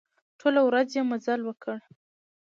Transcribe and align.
ټوله 0.39 0.61
ورځ 0.67 0.89
يې 0.97 1.03
مزل 1.09 1.41
وکړ. 1.45 1.77